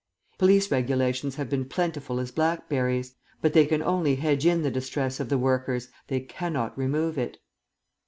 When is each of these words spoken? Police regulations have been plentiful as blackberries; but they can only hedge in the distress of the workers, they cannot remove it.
Police 0.39 0.71
regulations 0.71 1.35
have 1.35 1.47
been 1.47 1.65
plentiful 1.65 2.19
as 2.19 2.31
blackberries; 2.31 3.13
but 3.39 3.53
they 3.53 3.67
can 3.67 3.83
only 3.83 4.15
hedge 4.15 4.47
in 4.47 4.63
the 4.63 4.71
distress 4.71 5.19
of 5.19 5.29
the 5.29 5.37
workers, 5.37 5.89
they 6.07 6.21
cannot 6.21 6.75
remove 6.75 7.19
it. 7.19 7.37